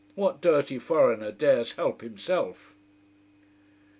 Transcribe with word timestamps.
What 0.15 0.41
dirty 0.41 0.79
foreigner 0.79 1.31
dares 1.31 1.73
help 1.75 2.01
himself! 2.01 2.73